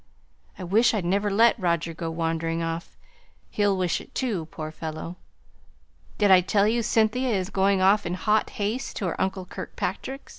[0.57, 2.97] I wish I'd never let Roger go wandering off;
[3.51, 5.17] he'll wish it too, poor fellow!
[6.17, 10.29] Did I tell you Cynthia is going off in hot haste to her uncle Kirkpatrick's?